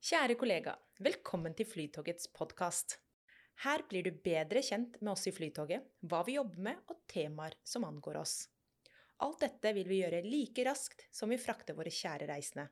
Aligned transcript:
Kjære 0.00 0.32
kollega, 0.40 0.72
velkommen 1.04 1.52
til 1.52 1.66
Flytogets 1.68 2.30
podkast. 2.32 2.94
Her 3.66 3.82
blir 3.84 4.06
du 4.06 4.14
bedre 4.24 4.62
kjent 4.64 4.94
med 5.02 5.10
oss 5.12 5.28
i 5.28 5.32
Flytoget, 5.36 5.84
hva 6.08 6.22
vi 6.24 6.38
jobber 6.38 6.62
med 6.70 6.78
og 6.88 7.02
temaer 7.12 7.58
som 7.68 7.84
angår 7.84 8.16
oss. 8.22 8.32
Alt 9.20 9.44
dette 9.44 9.74
vil 9.76 9.90
vi 9.92 10.00
gjøre 10.00 10.22
like 10.24 10.64
raskt 10.64 11.04
som 11.12 11.28
vi 11.28 11.36
frakter 11.36 11.76
våre 11.76 11.92
kjære 11.92 12.30
reisende. 12.32 12.70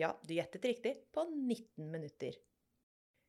Ja, 0.00 0.14
du 0.24 0.32
gjettet 0.32 0.64
riktig, 0.72 0.96
på 1.12 1.28
19 1.28 1.84
minutter. 1.92 2.40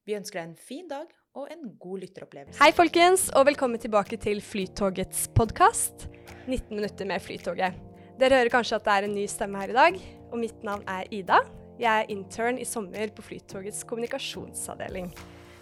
Vi 0.07 0.15
ønsker 0.15 0.39
deg 0.39 0.54
en 0.54 0.57
fin 0.71 0.88
dag 0.88 1.11
og 1.36 1.52
en 1.52 1.75
god 1.75 2.07
lytteropplevelse. 2.07 2.63
Hei, 2.63 2.71
folkens, 2.71 3.27
og 3.36 3.49
velkommen 3.52 3.83
tilbake 3.83 4.15
til 4.15 4.39
Flytogets 4.39 5.27
podkast. 5.36 6.07
19 6.47 6.71
minutter 6.71 7.04
med 7.04 7.20
Flytoget. 7.20 7.83
Dere 8.15 8.45
hører 8.45 8.59
kanskje 8.61 8.79
at 8.79 8.88
det 8.88 8.95
er 8.95 9.11
en 9.11 9.18
ny 9.20 9.27
stemme 9.27 9.59
her 9.59 9.75
i 9.75 9.81
dag, 9.83 10.05
og 10.31 10.39
mitt 10.39 10.63
navn 10.63 10.88
er 10.88 11.11
Ida. 11.11 11.43
Jeg 11.82 12.04
er 12.04 12.11
intern 12.13 12.59
i 12.61 12.66
sommer 12.68 13.09
på 13.09 13.23
Flytogets 13.25 13.79
kommunikasjonsavdeling, 13.89 15.07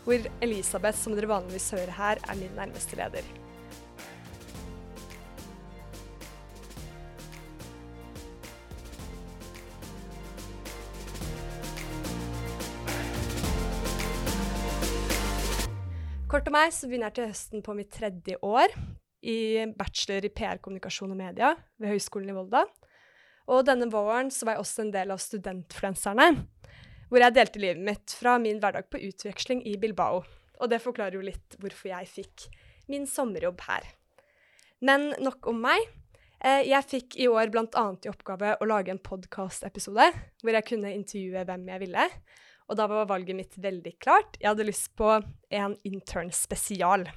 hvor 0.03 0.25
Elisabeth, 0.43 0.97
som 0.99 1.13
dere 1.15 1.29
vanligvis 1.31 1.69
hører 1.71 1.93
her, 1.95 2.19
er 2.19 2.35
min 2.35 2.57
nærmeste 2.57 2.99
leder. 2.99 3.23
Kort 16.27 16.51
om 16.51 16.59
meg, 16.59 16.75
så 16.75 16.91
begynner 16.91 17.07
jeg 17.07 17.15
til 17.15 17.31
høsten 17.31 17.63
på 17.63 17.79
mitt 17.79 17.95
tredje 17.95 18.35
år 18.43 18.75
i 19.23 19.39
bachelor 19.79 20.27
i 20.27 20.35
PR, 20.35 20.59
kommunikasjon 20.59 21.15
og 21.15 21.23
media 21.23 21.55
ved 21.79 21.95
Høgskolen 21.95 22.35
i 22.35 22.35
Volda. 22.35 22.67
Og 23.49 23.65
denne 23.65 23.89
våren 23.89 24.29
så 24.33 24.45
var 24.45 24.57
jeg 24.57 24.63
også 24.65 24.83
en 24.85 24.91
del 24.93 25.13
av 25.13 25.21
Studentfluenserne, 25.23 26.27
hvor 27.09 27.23
jeg 27.23 27.33
delte 27.33 27.61
livet 27.61 27.81
mitt 27.81 28.13
fra 28.13 28.35
min 28.41 28.59
hverdag 28.61 28.89
på 28.93 29.01
utveksling 29.09 29.63
i 29.65 29.73
Bilbao. 29.81 30.21
Og 30.59 30.69
det 30.69 30.81
forklarer 30.83 31.17
jo 31.17 31.25
litt 31.25 31.55
hvorfor 31.57 31.89
jeg 31.89 32.09
fikk 32.11 32.49
min 32.91 33.07
sommerjobb 33.09 33.63
her. 33.65 33.87
Men 34.85 35.13
nok 35.21 35.49
om 35.49 35.63
meg. 35.63 35.81
Eh, 36.39 36.63
Jeg 36.69 36.87
fikk 36.87 37.17
i 37.19 37.27
år 37.27 37.49
bl.a. 37.51 37.65
i 38.05 38.11
oppgave 38.11 38.53
å 38.61 38.67
lage 38.69 38.93
en 38.93 39.01
podkastepisode 39.01 40.05
hvor 40.43 40.55
jeg 40.55 40.67
kunne 40.69 40.93
intervjue 40.95 41.43
hvem 41.49 41.65
jeg 41.73 41.83
ville. 41.83 42.05
Og 42.69 42.77
da 42.77 42.85
var 42.87 43.09
valget 43.09 43.35
mitt 43.35 43.57
veldig 43.57 43.95
klart. 43.99 44.37
Jeg 44.39 44.51
hadde 44.51 44.67
lyst 44.67 44.93
på 44.95 45.09
en 45.49 45.75
intern 45.89 46.29
spesial. 46.31 47.07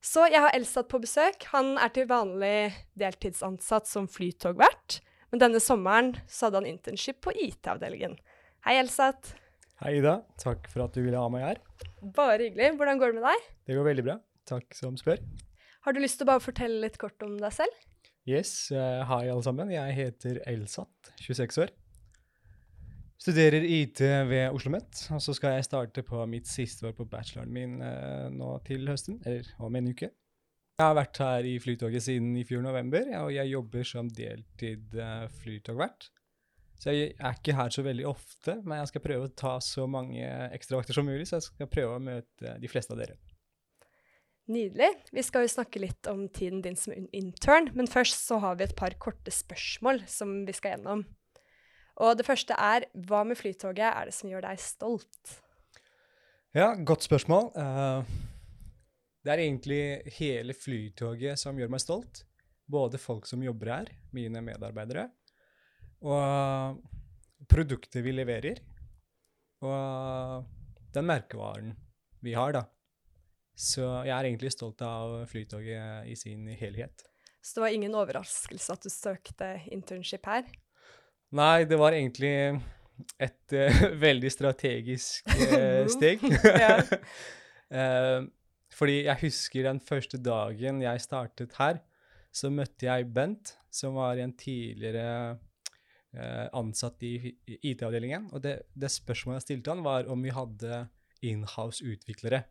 Så 0.00 0.28
jeg 0.30 0.38
har 0.38 0.54
Elsat 0.54 0.86
på 0.88 1.00
besøk. 1.02 1.48
Han 1.50 1.74
er 1.82 1.90
til 1.90 2.06
vanlig 2.06 2.70
deltidsansatt 2.94 3.90
som 3.90 4.06
flytogvert. 4.06 5.00
Men 5.36 5.50
denne 5.50 5.60
sommeren 5.60 6.14
så 6.32 6.46
hadde 6.46 6.62
han 6.62 6.66
internship 6.70 7.18
på 7.26 7.32
IT-avdelingen. 7.36 8.14
Hei, 8.64 8.78
Elsat. 8.80 9.34
Hei, 9.82 9.98
Ida. 9.98 10.14
Takk 10.40 10.64
for 10.72 10.86
at 10.86 10.94
du 10.96 11.02
ville 11.04 11.20
ha 11.20 11.28
meg 11.28 11.42
her. 11.44 11.58
Bare 12.16 12.38
hyggelig. 12.46 12.70
Hvordan 12.78 13.02
går 13.02 13.12
det 13.12 13.18
med 13.18 13.26
deg? 13.28 13.42
Det 13.68 13.76
går 13.76 13.84
veldig 13.84 14.04
bra. 14.06 14.14
Takk 14.48 14.78
som 14.78 14.96
spør. 14.96 15.20
Har 15.84 15.92
du 15.92 16.00
lyst 16.00 16.16
til 16.16 16.24
å 16.24 16.30
bare 16.30 16.40
fortelle 16.40 16.80
litt 16.86 16.96
kort 17.02 17.20
om 17.26 17.34
deg 17.36 17.52
selv? 17.52 17.84
Yes, 18.24 18.54
eh, 18.72 19.02
hei 19.10 19.20
alle 19.28 19.44
sammen. 19.44 19.74
Jeg 19.76 19.98
heter 19.98 20.40
Elsat, 20.48 21.12
26 21.20 21.60
år. 21.66 21.76
Studerer 23.20 23.60
IT 23.60 24.00
ved 24.00 24.46
Oslo 24.46 24.72
OsloMet, 24.72 25.04
og 25.12 25.20
så 25.20 25.36
skal 25.36 25.58
jeg 25.58 25.68
starte 25.68 26.06
på 26.14 26.24
mitt 26.32 26.48
siste 26.48 26.88
år 26.88 26.96
på 26.96 27.04
bacheloren 27.12 27.52
min 27.52 27.76
eh, 27.84 28.30
nå 28.32 28.54
til 28.64 28.88
høsten, 28.88 29.20
eller 29.28 29.52
om 29.60 29.76
en 29.76 29.92
uke. 29.92 30.14
Jeg 30.76 30.90
har 30.90 30.96
vært 30.98 31.18
her 31.24 31.46
i 31.48 31.54
Flytoget 31.56 32.04
siden 32.04 32.34
i 32.36 32.42
fjor 32.44 32.60
november, 32.60 33.06
og 33.22 33.30
jeg 33.32 33.48
jobber 33.48 33.86
som 33.88 34.10
deltid 34.12 34.92
eh, 35.00 35.22
flytogvert. 35.38 36.10
Så 36.76 36.92
jeg 36.92 37.14
er 37.16 37.38
ikke 37.38 37.54
her 37.56 37.72
så 37.72 37.80
veldig 37.86 38.04
ofte, 38.10 38.58
men 38.60 38.82
jeg 38.82 38.90
skal 38.90 39.04
prøve 39.06 39.30
å 39.30 39.32
ta 39.32 39.54
så 39.64 39.86
mange 39.88 40.26
ekstravakter 40.52 40.98
som 40.98 41.08
mulig, 41.08 41.24
så 41.30 41.38
jeg 41.38 41.46
skal 41.46 41.70
prøve 41.72 41.94
å 41.96 42.02
møte 42.10 42.52
de 42.60 42.68
fleste 42.68 42.92
av 42.92 43.00
dere. 43.00 43.16
Nydelig. 44.52 44.90
Vi 45.16 45.24
skal 45.24 45.46
jo 45.46 45.54
snakke 45.54 45.80
litt 45.80 46.12
om 46.12 46.26
tiden 46.28 46.60
din 46.62 46.76
som 46.76 46.92
intern, 46.92 47.72
men 47.72 47.88
først 47.88 48.28
så 48.28 48.42
har 48.44 48.60
vi 48.60 48.68
et 48.68 48.76
par 48.76 48.98
korte 49.00 49.32
spørsmål 49.32 50.04
som 50.12 50.42
vi 50.44 50.58
skal 50.60 50.76
gjennom. 50.76 51.06
Og 52.04 52.20
det 52.20 52.28
første 52.28 52.52
er 52.52 52.84
hva 53.08 53.24
med 53.24 53.40
Flytoget 53.40 53.88
er 53.88 54.12
det 54.12 54.14
som 54.20 54.28
gjør 54.28 54.44
deg 54.50 54.60
stolt? 54.60 55.36
Ja, 56.52 56.74
godt 56.76 57.08
spørsmål. 57.08 57.54
Eh, 57.56 58.16
det 59.26 59.34
er 59.34 59.42
egentlig 59.42 59.82
hele 60.20 60.54
Flytoget 60.54 61.40
som 61.40 61.58
gjør 61.58 61.72
meg 61.74 61.82
stolt. 61.82 62.20
Både 62.70 62.98
folk 62.98 63.26
som 63.26 63.42
jobber 63.42 63.72
her, 63.72 63.90
mine 64.14 64.42
medarbeidere, 64.42 65.08
og 66.06 66.78
produktet 67.50 68.02
vi 68.02 68.12
leverer, 68.14 68.58
og 69.66 70.46
den 70.94 71.06
merkevaren 71.06 71.74
vi 72.22 72.34
har, 72.38 72.54
da. 72.54 72.62
Så 73.56 73.82
jeg 74.04 74.14
er 74.14 74.28
egentlig 74.28 74.52
stolt 74.54 74.82
av 74.86 75.26
Flytoget 75.30 76.06
i 76.10 76.14
sin 76.18 76.46
helhet. 76.58 77.02
Så 77.42 77.58
det 77.58 77.64
var 77.64 77.74
ingen 77.74 77.94
overraskelse 77.98 78.74
at 78.74 78.86
du 78.86 78.90
søkte 78.90 79.52
internship 79.74 80.26
her? 80.26 80.46
Nei, 81.34 81.64
det 81.66 81.78
var 81.78 81.94
egentlig 81.94 82.34
et 83.22 83.54
uh, 83.54 83.82
veldig 84.06 84.32
strategisk 84.32 85.30
uh, 85.30 85.86
steg. 85.96 86.22
uh, 86.26 88.26
fordi 88.74 89.04
jeg 89.06 89.22
husker 89.22 89.68
den 89.68 89.80
første 89.84 90.18
dagen 90.18 90.82
jeg 90.82 91.04
startet 91.04 91.54
her, 91.60 91.80
så 92.34 92.50
møtte 92.52 92.88
jeg 92.88 93.08
Bent, 93.14 93.54
som 93.72 93.96
var 93.96 94.18
en 94.20 94.34
tidligere 94.36 95.38
ansatt 96.56 97.02
i 97.04 97.14
IT-avdelingen. 97.46 98.30
Og 98.32 98.42
det, 98.44 98.58
det, 98.72 98.90
spørsmålet 98.92 99.40
jeg 99.40 99.46
stilte 99.46 99.74
han, 99.74 99.84
var 99.84 100.08
om 100.12 100.22
vi 100.24 100.32
hadde 100.34 100.86
inhouse-utviklere. 101.26 102.42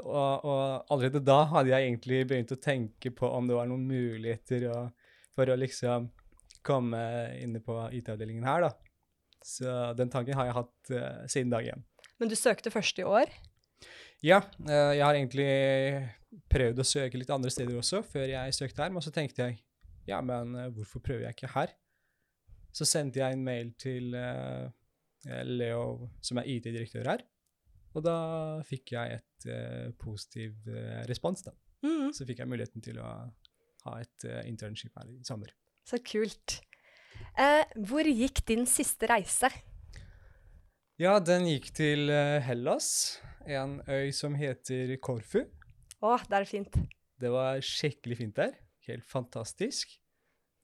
Og, 0.00 0.44
og, 0.44 0.62
allerede 0.90 1.22
da 1.22 1.44
hadde 1.52 1.70
jeg 1.70 1.86
egentlig 1.86 2.24
begynt 2.30 2.54
å 2.54 2.58
tenke 2.62 3.12
på 3.14 3.28
om 3.30 3.46
det 3.46 3.58
var 3.58 3.68
noen 3.70 3.84
muligheter 3.86 4.66
å, 4.72 4.78
for 5.36 5.50
å 5.50 5.58
liksom 5.58 6.08
komme 6.66 7.02
inne 7.38 7.62
på 7.64 7.76
IT-avdelingen 7.96 8.46
her, 8.48 8.66
da. 8.66 8.72
Så 9.46 9.70
den 9.96 10.10
tanken 10.12 10.36
har 10.36 10.50
jeg 10.50 10.58
hatt 10.58 10.90
uh, 10.92 11.22
siden 11.30 11.54
dag 11.54 11.64
én. 11.72 11.86
Men 12.20 12.28
du 12.28 12.36
søkte 12.36 12.72
først 12.74 12.98
i 13.00 13.06
år? 13.06 13.30
Ja, 14.24 14.40
uh, 14.42 14.92
jeg 14.92 15.04
har 15.04 15.16
egentlig 15.16 15.50
prøvd 16.50 16.82
å 16.82 16.86
søke 16.86 17.18
litt 17.20 17.32
andre 17.32 17.50
steder 17.52 17.78
også 17.80 18.02
før 18.06 18.28
jeg 18.30 18.56
søkte 18.56 18.84
her, 18.84 18.92
men 18.92 19.04
så 19.04 19.12
tenkte 19.14 19.46
jeg 19.46 19.60
ja, 20.08 20.20
men 20.24 20.54
uh, 20.56 20.68
hvorfor 20.74 21.02
prøver 21.04 21.26
jeg 21.26 21.38
ikke 21.38 21.52
her? 21.54 21.74
Så 22.74 22.86
sendte 22.86 23.22
jeg 23.22 23.34
en 23.34 23.42
mail 23.42 23.72
til 23.82 24.12
Leo, 25.50 26.10
som 26.22 26.38
er 26.38 26.46
IT-direktør 26.52 27.08
her, 27.10 27.24
og 27.98 28.04
da 28.06 28.18
fikk 28.62 28.92
jeg 28.94 29.16
et 29.16 29.46
positiv 29.98 30.70
respons, 31.10 31.42
da. 31.48 31.50
Mm. 31.82 32.12
Så 32.14 32.28
fikk 32.28 32.44
jeg 32.44 32.52
muligheten 32.52 32.84
til 32.86 33.00
å 33.02 33.08
ha 33.88 33.96
et 33.98 34.28
internship 34.46 34.94
her 35.02 35.10
i 35.10 35.18
sommer. 35.26 35.50
Så 35.82 35.98
kult. 36.06 36.60
Eh, 37.38 37.64
hvor 37.88 38.06
gikk 38.06 38.42
din 38.48 38.66
siste 38.68 39.08
reise? 39.10 39.50
Ja, 41.00 41.16
den 41.24 41.46
gikk 41.48 41.70
til 41.76 42.10
uh, 42.12 42.38
Hellas, 42.44 43.20
en 43.46 43.78
øy 43.88 44.10
som 44.16 44.34
heter 44.38 44.96
Korfu. 45.02 45.44
Å, 46.00 46.16
det 46.28 46.40
er 46.40 46.48
fint. 46.48 46.76
Det 47.20 47.30
var 47.32 47.60
skikkelig 47.64 48.18
fint 48.20 48.36
der. 48.36 48.54
Helt 48.88 49.04
fantastisk. 49.06 49.92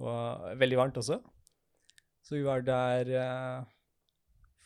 Og 0.01 0.53
veldig 0.61 0.79
varmt 0.81 1.01
også. 1.01 1.21
Så 2.27 2.37
vi 2.37 2.45
var 2.45 2.65
der 2.67 3.11
eh, 3.17 3.67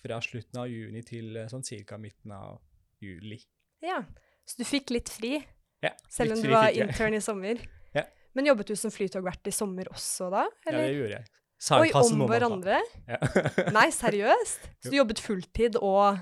fra 0.00 0.20
slutten 0.24 0.62
av 0.62 0.70
juni 0.70 1.02
til 1.06 1.36
uh, 1.36 1.48
sånn 1.50 1.64
cirka 1.66 1.98
midten 2.00 2.32
av 2.32 2.60
juli. 3.02 3.40
Ja, 3.84 4.00
Så 4.48 4.60
du 4.60 4.64
fikk 4.68 4.92
litt 4.94 5.10
fri? 5.12 5.38
Ja, 5.84 5.92
selv 6.12 6.34
om 6.36 6.42
du 6.42 6.48
var 6.52 6.72
intern 6.72 7.16
i 7.16 7.22
sommer? 7.24 7.60
Ja. 7.90 8.04
Men 8.38 8.46
jobbet 8.46 8.68
du 8.70 8.76
som 8.78 8.92
flytogvert 8.94 9.48
i 9.50 9.52
sommer 9.52 9.88
også 9.90 10.28
da? 10.30 10.44
Eller? 10.62 10.84
Ja, 10.84 10.86
det 10.86 10.98
gjorde 11.00 11.16
jeg. 11.16 11.30
Oi, 11.74 11.88
om 11.98 12.20
hverandre? 12.30 12.76
Ja. 13.10 13.18
Nei, 13.76 13.88
seriøst? 13.92 14.68
Så 14.78 14.92
du 14.92 14.96
jobbet 15.00 15.18
fulltid 15.20 15.74
og 15.80 16.20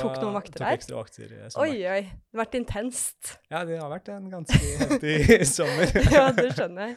tok 0.00 0.20
noen 0.22 0.36
vakter 0.36 0.60
der? 0.60 0.76
Tok 0.76 0.80
ekstra 0.80 1.00
vakter 1.00 1.34
sommer. 1.50 1.66
Oi, 1.66 1.82
oi. 1.88 2.00
Det 2.06 2.36
har 2.36 2.42
vært 2.44 2.56
intenst. 2.60 3.34
Ja, 3.50 3.64
det 3.68 3.80
har 3.80 3.90
vært 3.92 4.12
en 4.14 4.30
ganske 4.32 4.62
heftig 4.82 5.18
sommer. 5.56 5.92
ja, 6.16 6.30
det 6.36 6.50
skjønner 6.56 6.90
jeg. 6.90 6.96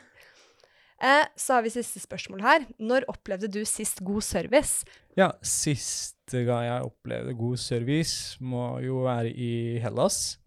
Eh, 0.99 1.25
så 1.39 1.55
har 1.55 1.63
vi 1.63 1.71
siste 1.71 2.01
spørsmål 2.03 2.43
her. 2.43 2.65
Når 2.79 3.07
opplevde 3.11 3.47
du 3.51 3.61
sist 3.67 4.01
god 4.03 4.25
service? 4.25 4.83
Ja, 5.15 5.31
siste 5.45 6.43
gang 6.47 6.65
jeg 6.67 6.89
opplevde 6.89 7.35
god 7.39 7.59
service, 7.61 8.35
må 8.43 8.81
jo 8.83 9.05
være 9.07 9.31
i 9.31 9.79
Hellas. 9.83 10.37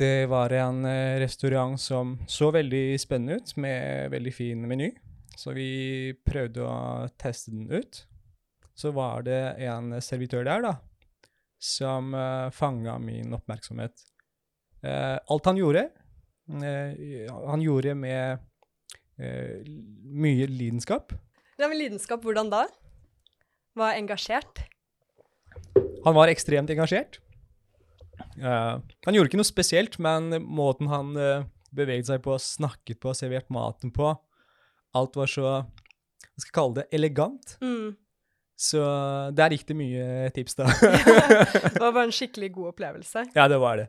Det 0.00 0.30
var 0.30 0.54
en 0.56 0.84
eh, 0.88 1.18
restaurant 1.20 1.76
som 1.80 2.14
så 2.30 2.52
veldig 2.54 2.94
spennende 3.02 3.40
ut, 3.40 3.56
med 3.60 4.14
veldig 4.14 4.32
fin 4.32 4.62
meny. 4.68 4.92
Så 5.36 5.52
vi 5.56 6.14
prøvde 6.26 6.64
å 6.64 7.08
teste 7.20 7.52
den 7.52 7.66
ut. 7.68 8.04
Så 8.78 8.94
var 8.96 9.26
det 9.26 9.58
en 9.66 9.92
servitør 10.00 10.46
der, 10.46 10.62
da, 10.64 10.72
som 11.60 12.14
uh, 12.16 12.48
fanga 12.50 12.96
min 12.98 13.34
oppmerksomhet. 13.36 14.06
Uh, 14.80 15.20
alt 15.28 15.48
han 15.50 15.60
gjorde, 15.60 15.84
uh, 16.56 17.32
han 17.50 17.64
gjorde 17.64 17.94
med 17.94 18.40
uh, 19.20 19.56
mye 20.08 20.48
lidenskap. 20.48 21.12
Ja, 21.60 21.68
men 21.68 21.76
lidenskap, 21.76 22.24
hvordan 22.24 22.48
da? 22.52 22.64
Var 23.76 24.00
engasjert? 24.00 24.64
han 26.04 26.14
var 26.16 26.30
ekstremt 26.32 26.70
engasjert. 26.72 27.18
Han 28.40 29.14
gjorde 29.16 29.28
ikke 29.28 29.40
noe 29.40 29.48
spesielt, 29.48 29.98
men 30.00 30.30
måten 30.40 30.88
han 30.88 31.10
beveget 31.76 32.08
seg 32.08 32.22
på, 32.24 32.38
snakket 32.40 33.00
på, 33.02 33.12
servert 33.16 33.50
maten 33.52 33.92
på 33.92 34.14
Alt 34.96 35.18
var 35.18 35.30
så 35.30 35.44
Hva 35.44 36.40
skal 36.40 36.48
jeg 36.48 36.56
kalle 36.56 36.78
det? 36.80 36.86
Elegant. 36.96 37.52
Mm. 37.60 37.92
Så 38.60 38.80
der 39.32 39.54
gikk 39.54 39.64
det 39.70 39.76
mye 39.78 40.28
tips, 40.36 40.58
da. 40.58 40.66
det 40.76 41.80
var 41.80 41.94
bare 41.94 42.10
en 42.10 42.12
skikkelig 42.12 42.50
god 42.58 42.74
opplevelse. 42.74 43.24
Ja, 43.32 43.48
det 43.48 43.56
var 43.62 43.80
det. 43.80 43.88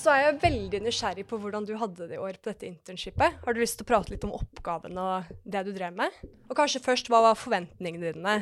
Så 0.00 0.12
er 0.12 0.22
jeg 0.22 0.38
veldig 0.40 0.78
nysgjerrig 0.84 1.26
på 1.28 1.36
hvordan 1.40 1.66
du 1.68 1.74
hadde 1.80 2.06
det 2.08 2.16
i 2.16 2.20
år 2.20 2.36
på 2.40 2.52
dette 2.52 2.68
internshipet. 2.68 3.40
Har 3.44 3.56
du 3.56 3.60
lyst 3.60 3.76
til 3.80 3.84
å 3.84 3.90
prate 3.90 4.12
litt 4.14 4.24
om 4.24 4.32
oppgaven 4.36 4.96
og 5.00 5.28
det 5.44 5.64
du 5.66 5.74
drev 5.76 5.96
med? 5.96 6.14
Og 6.48 6.56
kanskje 6.56 6.80
først, 6.84 7.08
hva 7.12 7.20
var 7.24 7.40
forventningene 7.40 8.12
dine 8.14 8.36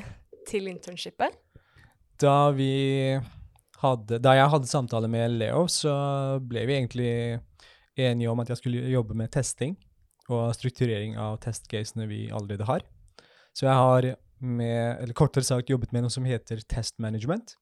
til 0.47 0.71
internshipet? 0.71 1.35
Da 2.19 2.51
vi 2.55 3.19
hadde 3.79 4.19
Da 4.19 4.35
jeg 4.35 4.51
hadde 4.51 4.71
samtale 4.71 5.11
med 5.11 5.39
Leo, 5.39 5.67
så 5.71 5.93
ble 6.43 6.65
vi 6.67 6.79
egentlig 6.81 7.13
enige 8.07 8.31
om 8.31 8.41
at 8.43 8.53
jeg 8.53 8.61
skulle 8.61 8.89
jobbe 8.93 9.17
med 9.19 9.33
testing 9.35 9.77
og 10.29 10.53
strukturering 10.57 11.17
av 11.21 11.39
testcasene 11.43 12.07
vi 12.11 12.27
allerede 12.31 12.67
har. 12.69 12.85
Så 13.57 13.67
jeg 13.67 13.75
har 13.75 14.09
med, 14.39 15.01
eller 15.03 15.17
kortere 15.17 15.47
sagt 15.47 15.71
jobbet 15.71 15.93
med 15.95 16.05
noe 16.05 16.13
som 16.13 16.27
heter 16.29 16.61
test 16.69 16.99
management. 17.03 17.57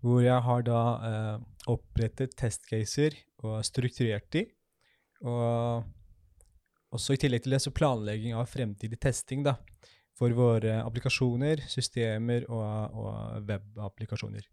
Hvor 0.00 0.22
jeg 0.24 0.40
har 0.46 0.62
da 0.64 0.82
eh, 1.04 1.40
opprettet 1.68 2.36
testcaser 2.38 3.18
og 3.44 3.58
strukturert 3.66 4.30
de. 4.32 4.46
Og 5.20 5.84
også 6.96 7.14
i 7.14 7.20
tillegg 7.20 7.44
til 7.44 7.54
det 7.54 7.60
så 7.62 7.74
planlegging 7.74 8.38
av 8.38 8.48
fremtidig 8.50 8.98
testing 9.02 9.44
da, 9.46 9.58
for 10.16 10.32
våre 10.36 10.80
applikasjoner, 10.82 11.66
systemer 11.68 12.48
og, 12.48 12.96
og 12.96 13.44
webapplikasjoner. 13.50 14.46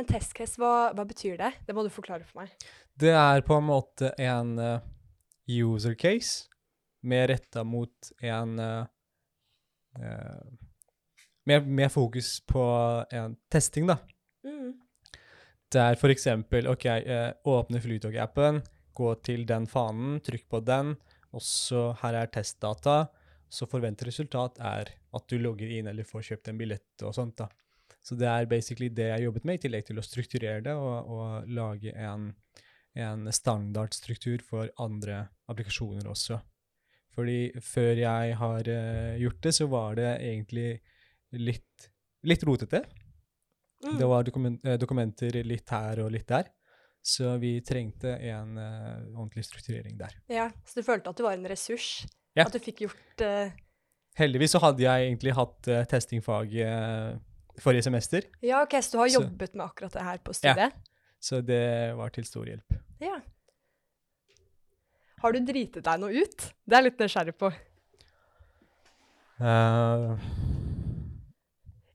Men 0.00 0.06
testcase, 0.08 0.56
hva, 0.56 0.94
hva, 0.96 1.04
betyr 1.04 1.34
det? 1.36 1.50
Det 1.68 1.74
må 1.76 1.82
du 1.84 1.90
forklare 1.92 2.24
for 2.24 2.40
meg. 2.40 2.54
Det 2.96 3.10
er 3.12 3.42
på 3.44 3.58
en 3.60 3.66
måte 3.68 4.08
en 4.16 4.54
uh, 4.56 4.78
user 5.44 5.92
case 6.00 6.48
mer 7.04 7.28
retta 7.28 7.66
mot 7.68 8.08
en 8.24 8.54
uh, 8.56 8.86
med, 11.44 11.68
med, 11.68 11.92
fokus 11.92 12.32
på 12.48 12.64
en 13.12 13.36
testing, 13.52 13.92
da. 13.92 13.98
Mm. 14.48 14.72
Der 15.76 16.00
for 16.00 16.16
eksempel 16.16 16.72
OK, 16.72 16.88
uh, 17.04 17.36
åpne 17.52 17.84
Flytog-appen, 17.84 18.64
gå 18.96 19.14
til 19.20 19.44
den 19.44 19.68
fanen, 19.68 20.16
trykk 20.24 20.48
på 20.48 20.64
den, 20.64 20.96
og 21.36 21.44
så 21.44 21.90
her 22.00 22.22
er 22.24 22.32
testdata. 22.32 23.02
Så 23.52 23.68
forventet 23.68 24.08
resultat 24.08 24.64
er 24.64 24.96
at 24.96 25.28
du 25.28 25.36
logger 25.36 25.68
inn 25.76 25.92
eller 25.92 26.08
får 26.08 26.30
kjøpt 26.32 26.54
en 26.54 26.64
billett 26.64 27.04
og 27.04 27.12
sånt. 27.20 27.36
da. 27.44 27.52
Så 28.00 28.16
det 28.16 28.28
er 28.28 28.48
basically 28.48 28.88
det 28.92 29.10
jeg 29.10 29.26
jobbet 29.26 29.46
med, 29.46 29.58
i 29.58 29.64
tillegg 29.66 29.88
til 29.88 30.00
å 30.00 30.04
strukturere 30.04 30.62
det 30.64 30.76
og, 30.76 31.10
og 31.12 31.50
lage 31.52 31.92
en, 31.92 32.30
en 32.96 33.28
standardstruktur 33.32 34.44
for 34.46 34.70
andre 34.80 35.26
applikasjoner 35.52 36.08
også. 36.08 36.40
Fordi 37.16 37.50
før 37.64 38.00
jeg 38.00 38.38
har 38.40 38.70
uh, 38.70 39.18
gjort 39.20 39.42
det, 39.44 39.52
så 39.56 39.68
var 39.70 39.98
det 39.98 40.10
egentlig 40.30 40.70
litt, 41.36 41.90
litt 42.26 42.46
rotete. 42.48 42.84
Mm. 43.84 43.96
Det 43.98 44.08
var 44.08 44.24
dokument, 44.24 44.60
uh, 44.64 44.76
dokumenter 44.80 45.40
litt 45.44 45.74
her 45.74 46.04
og 46.04 46.12
litt 46.14 46.28
der. 46.30 46.48
Så 47.00 47.34
vi 47.40 47.56
trengte 47.64 48.14
en 48.30 48.56
uh, 48.60 49.00
ordentlig 49.16 49.44
strukturering 49.48 49.98
der. 50.00 50.14
Ja, 50.30 50.50
Så 50.64 50.80
du 50.80 50.86
følte 50.86 51.12
at 51.12 51.18
du 51.18 51.26
var 51.26 51.36
en 51.36 51.48
ressurs? 51.50 52.06
Ja. 52.38 52.46
At 52.46 52.54
du 52.54 52.62
fikk 52.62 52.86
gjort 52.86 53.24
Heldigvis 54.18 54.52
så 54.54 54.60
hadde 54.62 54.82
jeg 54.82 55.06
egentlig 55.06 55.32
hatt 55.34 55.68
testingfaget 55.90 57.18
forrige 57.58 57.82
semester. 57.88 58.22
Ja, 58.44 58.62
ok, 58.62 58.74
Så 58.82 58.92
du 58.92 58.98
har 59.02 59.08
jobbet 59.16 59.50
så, 59.50 59.56
med 59.56 59.64
akkurat 59.66 59.92
det 59.92 60.02
her 60.06 60.18
på 60.24 60.32
studiet? 60.36 60.72
Ja. 60.78 60.90
Så 61.20 61.40
det 61.44 61.92
var 61.98 62.08
til 62.14 62.24
stor 62.24 62.46
hjelp. 62.48 62.72
Ja. 63.00 63.18
Har 65.20 65.32
du 65.36 65.40
dritet 65.44 65.84
deg 65.84 66.00
noe 66.00 66.12
ut? 66.16 66.46
Det 66.64 66.76
er 66.76 66.80
jeg 66.80 66.84
litt 66.88 67.00
nysgjerrig 67.02 67.34
på. 67.36 67.50
Uh, 69.40 70.16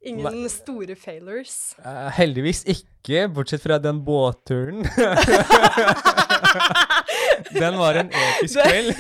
Ingen 0.06 0.44
nei. 0.44 0.50
store 0.54 0.96
failures? 0.98 1.74
Uh, 1.81 2.10
heldigvis 2.13 2.62
ikke, 2.69 3.25
bortsett 3.34 3.63
fra 3.66 3.80
den 3.81 4.04
båtturen. 4.06 4.86
den 7.57 7.78
var 7.81 7.98
en 8.02 8.10
episk 8.13 8.62
kveld. 8.62 8.94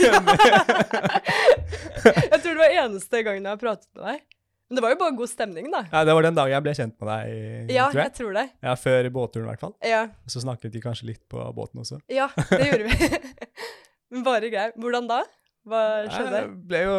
jeg 2.33 2.39
tror 2.41 2.49
det 2.49 2.63
var 2.63 2.71
eneste 2.85 3.21
gangen 3.21 3.45
jeg 3.45 3.51
har 3.51 3.61
pratet 3.61 3.89
med 3.93 4.01
deg. 4.09 4.17
Men 4.65 4.79
det 4.79 4.81
var 4.81 4.93
jo 4.95 4.97
bare 4.97 5.13
god 5.13 5.29
stemning, 5.29 5.69
da. 5.69 5.83
Ja, 5.91 6.03
Det 6.07 6.13
var 6.17 6.25
den 6.25 6.37
dagen 6.37 6.53
jeg 6.55 6.65
ble 6.65 6.73
kjent 6.73 6.95
med 6.97 7.09
deg, 7.11 7.73
ja, 7.75 7.85
tror 7.91 8.01
jeg. 8.01 8.09
jeg 8.09 8.17
tror 8.17 8.37
det. 8.39 8.45
Ja, 8.65 8.75
Før 8.81 9.09
båtturen, 9.13 9.45
i 9.45 9.49
hvert 9.51 9.61
fall. 9.61 9.75
Ja. 9.85 10.03
Så 10.25 10.41
snakket 10.41 10.73
de 10.73 10.81
kanskje 10.81 11.09
litt 11.11 11.21
på 11.29 11.43
båten 11.53 11.83
også. 11.83 11.99
Ja, 12.09 12.31
det 12.49 12.65
gjorde 12.71 12.87
vi. 12.89 13.09
Men 14.15 14.25
bare 14.25 14.49
greier. 14.49 14.73
Hvordan 14.81 15.09
da? 15.09 15.19
Hva 15.65 15.81
skjedde? 16.05 16.39
Jeg 16.41 16.49
ble 16.69 16.81
jo 16.83 16.97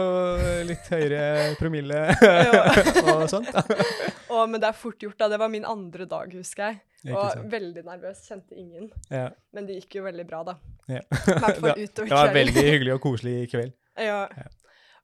litt 0.66 0.88
høyere 0.90 1.26
promille 1.58 2.00
og 3.14 3.26
sånt. 3.30 3.50
Å, 3.54 4.40
men 4.50 4.58
det 4.58 4.72
er 4.72 4.74
fort 4.74 5.02
gjort, 5.02 5.14
da. 5.20 5.28
Det 5.30 5.38
var 5.38 5.50
min 5.52 5.66
andre 5.66 6.06
dag, 6.10 6.34
husker 6.34 6.72
jeg. 6.72 6.80
Og 7.14 7.44
veldig 7.52 7.84
nervøs. 7.86 8.24
Kjente 8.26 8.58
ingen. 8.58 8.88
Ja. 9.06 9.28
Men 9.54 9.69
det 9.69 9.78
gikk 9.78 10.00
jo 10.00 10.06
veldig 10.08 10.26
bra, 10.26 10.42
da. 10.48 10.56
Ja. 10.90 11.02
Det 11.06 12.08
var 12.10 12.34
veldig 12.34 12.66
hyggelig 12.66 12.96
og 12.96 13.04
koselig 13.06 13.36
i 13.44 13.50
kveld. 13.54 13.74
Ja. 14.02 14.24
ja. 14.26 14.48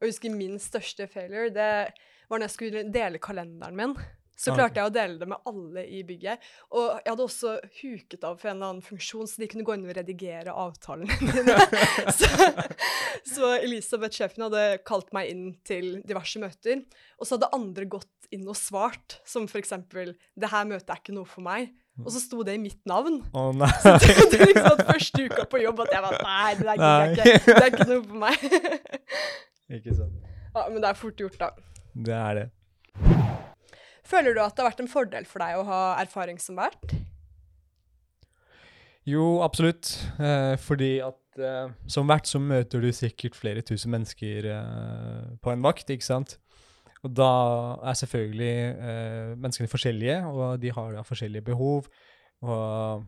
Og 0.01 0.09
jeg 0.09 0.17
husker 0.17 0.35
min 0.35 0.59
største 0.59 1.07
failure. 1.07 1.53
det 1.55 1.71
var 2.29 2.41
når 2.41 2.49
jeg 2.49 2.57
skulle 2.57 2.85
dele 2.95 3.23
kalenderen 3.23 3.79
min. 3.79 3.97
Så 4.43 4.55
klarte 4.57 4.81
jeg 4.81 4.89
å 4.89 4.93
dele 4.93 5.21
det 5.21 5.29
med 5.31 5.45
alle 5.47 5.85
i 5.87 6.01
bygget. 6.07 6.41
Og 6.75 6.87
jeg 6.97 7.11
hadde 7.13 7.27
også 7.27 7.53
huket 7.79 8.25
av 8.27 8.39
for 8.41 8.51
en 8.51 8.57
eller 8.57 8.73
annen 8.73 8.87
funksjon, 8.87 9.29
så 9.29 9.43
de 9.43 9.49
kunne 9.53 9.67
gå 9.67 9.77
inn 9.77 9.85
og 9.87 9.95
redigere 9.99 10.55
avtalene 10.65 11.19
mine. 11.29 11.59
så, 12.17 12.31
så, 13.29 13.53
Elisabeth, 13.61 14.17
sjefen, 14.19 14.47
hadde 14.49 14.81
kalt 14.89 15.13
meg 15.15 15.31
inn 15.31 15.45
til 15.69 16.01
diverse 16.09 16.43
møter. 16.43 16.83
Og 17.21 17.29
så 17.29 17.37
hadde 17.37 17.53
andre 17.55 17.87
gått 17.93 18.11
inn 18.33 18.49
og 18.49 18.57
svart, 18.57 19.21
som 19.29 19.45
eksempel 19.45 20.15
'Det 20.35 20.49
her 20.51 20.65
møtet 20.65 20.91
er 20.91 21.01
ikke 21.03 21.15
noe 21.15 21.29
for 21.29 21.45
meg'. 21.45 21.71
Og 22.01 22.09
så 22.09 22.23
sto 22.23 22.41
det 22.43 22.55
i 22.57 22.59
mitt 22.59 22.81
navn. 22.89 23.21
Oh, 23.37 23.51
nei. 23.53 23.69
Så 23.85 23.99
det, 24.01 24.15
det 24.33 24.47
liksom 24.49 24.79
at 24.81 24.87
første 24.89 25.27
uka 25.29 25.45
på 25.45 25.61
jobb 25.61 25.83
at 25.85 25.91
jeg 25.93 26.03
var 26.07 26.15
Nei, 26.25 26.55
det 26.57 26.69
er 26.73 27.11
ikke, 27.13 27.35
det 27.45 27.59
er 27.59 27.69
ikke 27.69 27.89
noe 27.91 28.05
for 28.07 28.23
meg. 28.23 28.47
ikke 29.77 29.97
sant. 29.99 30.17
Ja, 30.57 30.65
Men 30.71 30.81
det 30.81 30.89
er 30.89 30.97
fort 30.97 31.21
gjort, 31.21 31.37
da. 31.37 31.51
Det 31.93 32.17
er 32.17 32.39
det. 32.39 32.49
Føler 34.05 34.35
du 34.35 34.43
at 34.43 34.55
det 34.57 34.65
har 34.65 34.71
vært 34.73 34.85
en 34.85 34.93
fordel 34.93 35.27
for 35.29 35.45
deg 35.45 35.59
å 35.61 35.67
ha 35.69 35.81
erfaring 36.03 36.41
som 36.43 36.59
vert? 36.61 36.95
Jo, 39.09 39.41
absolutt. 39.43 39.95
Eh, 40.23 40.55
fordi 40.63 40.93
at 41.03 41.41
eh, 41.41 41.73
som 41.91 42.11
vert 42.11 42.29
så 42.29 42.39
møter 42.43 42.83
du 42.83 42.91
sikkert 42.95 43.39
flere 43.39 43.65
tusen 43.67 43.93
mennesker 43.95 44.47
eh, 44.53 45.33
på 45.43 45.53
en 45.53 45.65
vakt, 45.65 45.91
ikke 45.91 46.07
sant? 46.07 46.37
Og 47.03 47.11
da 47.19 47.33
er 47.83 47.99
selvfølgelig 47.99 48.53
eh, 48.71 49.33
menneskene 49.35 49.71
forskjellige, 49.71 50.21
og 50.31 50.61
de 50.63 50.71
har 50.75 50.93
da 50.95 51.03
forskjellige 51.07 51.49
behov. 51.49 51.89
Og, 52.47 53.03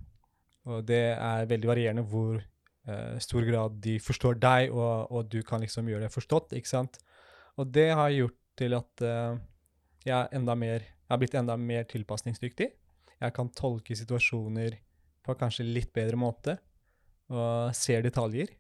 og 0.67 0.83
det 0.89 1.05
er 1.15 1.51
veldig 1.51 1.71
varierende 1.71 2.07
hvor 2.11 2.41
eh, 2.41 3.21
stor 3.23 3.47
grad 3.47 3.79
de 3.85 4.01
forstår 4.03 4.41
deg, 4.43 4.75
og, 4.75 5.13
og, 5.13 5.31
du 5.31 5.43
kan 5.47 5.63
liksom 5.63 5.91
gjøre 5.91 6.09
det 6.09 6.15
forstått, 6.15 6.57
ikke 6.59 6.73
sant? 6.73 6.99
Og 7.55 7.71
det 7.71 7.93
har 7.95 8.11
gjort 8.11 8.39
til 8.59 8.77
at 8.77 9.05
uh, 9.05 9.37
jeg, 10.05 10.29
er 10.31 10.55
mer, 10.55 10.85
jeg 10.85 11.13
har 11.13 11.21
blitt 11.21 11.37
enda 11.39 11.57
mer 11.61 11.87
tilpasningsdyktig. 11.91 12.69
Jeg 13.21 13.35
kan 13.37 13.51
tolke 13.57 13.97
situasjoner 13.97 14.77
på 15.25 15.37
kanskje 15.41 15.67
litt 15.67 15.93
bedre 15.95 16.19
måte 16.21 16.59
og 17.33 17.73
ser 17.77 18.05
detaljer. 18.05 18.53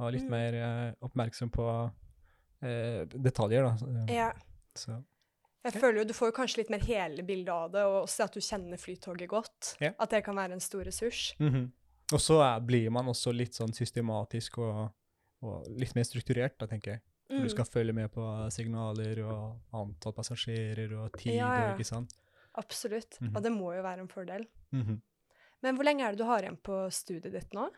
Og 0.00 0.14
litt 0.14 0.26
mm. 0.28 0.32
mer 0.32 0.58
uh, 0.60 1.06
oppmerksom 1.06 1.52
på 1.52 1.66
uh, 1.66 3.02
detaljer, 3.12 3.66
da. 3.66 4.04
Ja. 4.12 4.30
Så. 4.76 4.94
Jeg 5.60 5.76
føler 5.76 6.00
jo 6.00 6.06
Du 6.08 6.14
får 6.16 6.30
kanskje 6.32 6.62
litt 6.62 6.70
mer 6.72 6.84
hele 6.86 7.24
bildet 7.26 7.52
av 7.52 7.72
det, 7.74 7.82
og 7.84 7.98
også 8.04 8.28
at 8.28 8.36
du 8.36 8.40
kjenner 8.44 8.80
Flytoget 8.80 9.28
godt. 9.28 9.74
Yeah. 9.82 9.96
At 10.00 10.14
det 10.14 10.22
kan 10.24 10.38
være 10.38 10.56
en 10.56 10.64
stor 10.64 10.84
ressurs. 10.84 11.34
Mm 11.38 11.52
-hmm. 11.54 11.68
Og 12.12 12.20
så 12.20 12.40
blir 12.66 12.90
man 12.90 13.08
også 13.08 13.32
litt 13.32 13.54
sånn 13.54 13.72
systematisk 13.72 14.58
og, 14.58 14.90
og 15.42 15.68
litt 15.78 15.94
mer 15.94 16.04
strukturert, 16.04 16.58
da, 16.58 16.66
tenker 16.66 16.90
jeg. 16.90 17.00
Mm. 17.30 17.44
du 17.44 17.48
skal 17.52 17.68
følge 17.68 17.94
med 17.94 18.10
på 18.10 18.24
signaler 18.50 19.20
og 19.22 19.76
antall 19.78 20.14
passasjerer 20.16 20.96
og 20.98 21.14
tid 21.18 21.36
ja, 21.36 21.50
ja. 21.60 21.68
ikke 21.76 21.86
sant. 21.86 22.16
Absolutt. 22.58 23.20
Mm 23.20 23.28
-hmm. 23.28 23.36
Og 23.36 23.42
det 23.42 23.52
må 23.52 23.74
jo 23.74 23.82
være 23.82 24.00
en 24.00 24.08
fordel. 24.08 24.46
Mm 24.72 24.82
-hmm. 24.82 25.00
Men 25.62 25.74
hvor 25.76 25.84
lenge 25.84 26.04
er 26.04 26.10
det 26.10 26.18
du 26.18 26.24
har 26.24 26.42
igjen 26.42 26.56
på 26.56 26.90
studiet 26.90 27.32
ditt 27.32 27.52
nå? 27.52 27.70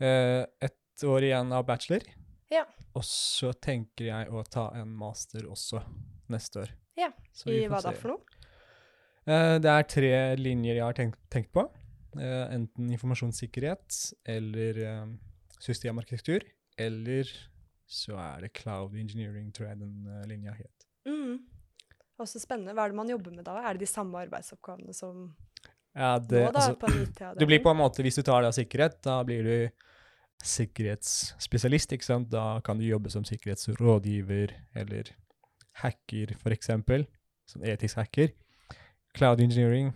Eh, 0.00 0.44
et 0.60 1.04
år 1.04 1.22
igjen 1.22 1.52
av 1.52 1.66
bachelor. 1.66 2.02
Ja. 2.50 2.64
Og 2.94 3.04
så 3.04 3.52
tenker 3.52 4.04
jeg 4.04 4.30
å 4.30 4.42
ta 4.42 4.70
en 4.74 4.88
master 4.88 5.46
også 5.46 5.82
neste 6.28 6.60
år. 6.60 6.70
Ja. 6.98 7.12
I 7.46 7.68
hva 7.70 7.80
da 7.80 7.92
for 7.92 8.08
noe? 8.08 8.20
Eh, 9.30 9.58
det 9.62 9.70
er 9.70 9.82
tre 9.82 10.36
linjer 10.40 10.74
jeg 10.80 10.84
har 10.84 10.96
tenkt, 10.96 11.18
tenkt 11.32 11.52
på. 11.52 11.66
Eh, 12.18 12.54
enten 12.56 12.90
informasjonssikkerhet 12.90 13.98
eller 14.26 14.80
eh, 14.82 15.06
systemarkitektur 15.62 16.42
eller 16.80 17.30
så 17.90 18.14
er 18.22 18.46
det 18.46 18.52
cloud 18.54 18.94
engineering, 18.94 19.50
tror 19.54 19.72
jeg 19.72 19.80
den 19.80 20.06
uh, 20.06 20.22
linja 20.30 20.54
het. 20.54 20.86
Mm. 21.08 21.40
Også 22.20 22.38
spennende. 22.38 22.74
Hva 22.76 22.86
er 22.86 22.92
det 22.92 23.00
man 23.00 23.10
jobber 23.10 23.34
med 23.34 23.46
da? 23.48 23.56
Er 23.64 23.74
det 23.74 23.88
de 23.88 23.90
samme 23.90 24.20
arbeidsoppgavene 24.22 24.94
som 24.94 25.30
ja, 25.96 26.18
det, 26.22 26.44
nå, 26.44 26.50
da? 26.54 26.60
Altså, 26.60 26.76
på 26.78 27.38
du 27.40 27.46
blir 27.48 27.62
på 27.64 27.72
en 27.72 27.80
måte, 27.80 28.04
Hvis 28.06 28.20
du 28.20 28.22
tar 28.22 28.44
det 28.44 28.52
av 28.52 28.54
sikkerhet, 28.54 29.00
da 29.02 29.16
blir 29.26 29.42
du 29.42 29.86
sikkerhetsspesialist. 30.46 31.92
ikke 31.92 32.06
sant? 32.06 32.30
Da 32.30 32.60
kan 32.64 32.78
du 32.78 32.86
jobbe 32.86 33.10
som 33.10 33.24
sikkerhetsrådgiver 33.26 34.54
eller 34.78 35.10
hacker, 35.82 36.36
eksempel. 36.54 37.08
Sånn 37.50 37.66
etisk 37.66 37.98
hacker. 37.98 38.30
Cloud 39.16 39.42
engineering, 39.42 39.90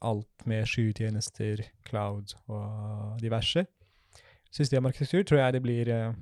alt 0.00 0.46
med 0.48 0.64
skytjenester, 0.70 1.66
cloud 1.84 2.32
og 2.48 3.20
diverse. 3.20 3.66
Systemarkitektur 4.54 5.26
tror 5.26 5.42
jeg 5.42 5.56
det 5.56 5.62
blir 5.64 5.90
eh, 5.90 6.14